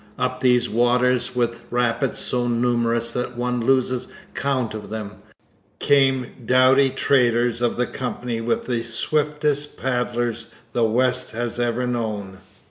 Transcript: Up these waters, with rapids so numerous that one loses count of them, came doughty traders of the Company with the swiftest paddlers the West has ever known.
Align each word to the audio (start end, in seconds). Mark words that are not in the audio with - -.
Up 0.17 0.41
these 0.41 0.67
waters, 0.67 1.35
with 1.35 1.61
rapids 1.69 2.17
so 2.17 2.47
numerous 2.47 3.11
that 3.11 3.37
one 3.37 3.59
loses 3.63 4.07
count 4.33 4.73
of 4.73 4.89
them, 4.89 5.11
came 5.77 6.25
doughty 6.43 6.89
traders 6.89 7.61
of 7.61 7.77
the 7.77 7.85
Company 7.85 8.41
with 8.41 8.65
the 8.65 8.81
swiftest 8.81 9.77
paddlers 9.77 10.47
the 10.73 10.85
West 10.85 11.33
has 11.33 11.59
ever 11.59 11.85
known. 11.85 12.39